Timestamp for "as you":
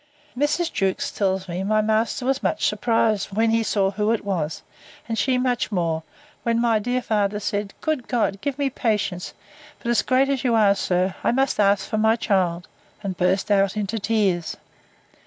10.27-10.55